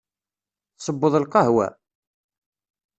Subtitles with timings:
[0.75, 1.67] Tesseweḍ lqahwa?